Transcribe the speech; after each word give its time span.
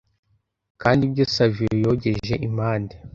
Kandi 0.81 1.01
ibyo 1.07 1.23
Savio 1.35 1.69
yogeje 1.83 2.33
impande 2.47 2.95